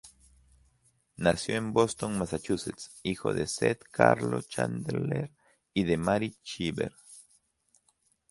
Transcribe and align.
Nació 1.17 1.57
en 1.57 1.73
Boston, 1.73 2.17
Massachusetts, 2.17 2.89
hijo 3.03 3.35
de 3.35 3.45
Seth 3.45 3.83
Carlo 3.91 4.41
Chandler 4.41 5.31
y 5.75 5.83
de 5.83 5.97
Mary 5.97 6.35
Cheever. 6.41 6.91